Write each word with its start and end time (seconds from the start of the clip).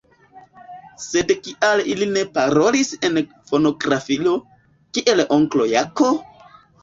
Sed 1.07 1.33
kial 1.47 1.81
ili 1.95 2.07
ne 2.13 2.23
parolis 2.37 2.89
en 3.09 3.19
fonografilo, 3.51 4.33
kiel 4.99 5.23
onklo 5.37 5.69
Jako? 5.75 6.09